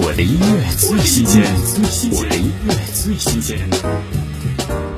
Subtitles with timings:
[0.00, 1.42] 我的音乐最新鲜，
[2.12, 3.58] 我的音乐最新鲜。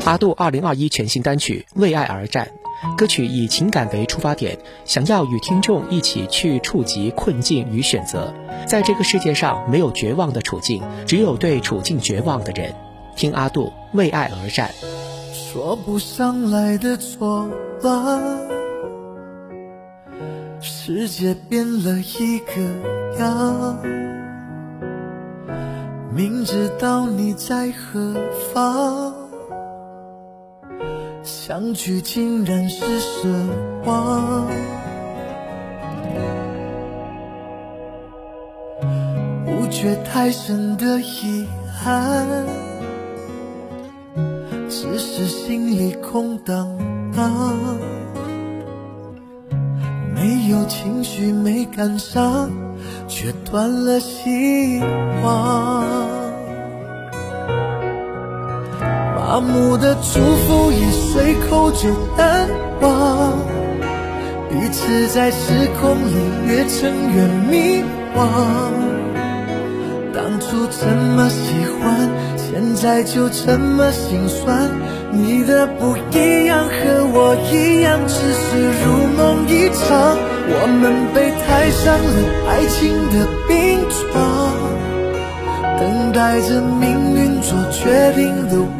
[0.04, 2.46] 阿杜二零二一全新单曲《为爱而战》，
[2.98, 8.34] 歌曲以情感为出发点，想要与听众一起去触及困境与选择。
[8.66, 12.74] 在这个世界上，没有绝望的处境，只有对处境绝望的人。
[13.16, 14.70] 听阿杜《为爱而战》。
[15.50, 17.48] 说不上来的错
[17.82, 18.20] 吧，
[20.60, 22.60] 世界变了一个
[23.18, 23.78] 样。
[26.20, 28.14] 明知道你在何
[28.52, 29.14] 方，
[31.22, 33.26] 相聚竟然是奢
[33.86, 34.46] 望。
[39.46, 41.48] 不觉太深的遗
[41.82, 42.44] 憾，
[44.68, 46.68] 只是心里空荡
[47.16, 47.56] 荡，
[50.14, 52.50] 没有情绪，没感伤。
[53.08, 54.80] 却断了希
[55.22, 55.84] 望，
[59.30, 62.48] 麻木的祝福也随口就淡
[62.80, 63.38] 忘，
[64.48, 66.16] 彼此在时空里
[66.48, 67.84] 越撑越迷
[68.16, 68.26] 惘。
[70.12, 74.68] 当初这么喜欢，现在就这么心酸。
[75.12, 80.18] 你的不一样和我一样，只是如梦一场。
[80.52, 82.16] 我们被抬上了
[82.48, 83.14] 爱情的
[83.46, 84.10] 冰床，
[85.78, 88.58] 等待着命运做决定的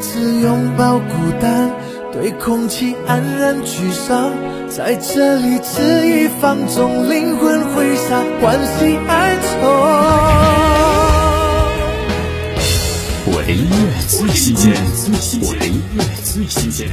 [0.00, 1.70] 自拥抱孤单，
[2.12, 4.32] 对空气黯然沮丧，
[4.68, 9.48] 在这里恣意放纵灵魂挥洒，欢喜哀愁。
[13.30, 14.72] 我的音乐最新鲜，
[15.42, 16.88] 我的音乐最新鲜。